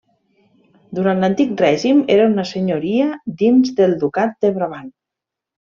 [0.99, 3.13] Durant l’antic règim era una senyoria
[3.45, 4.93] dins del ducat de Brabant.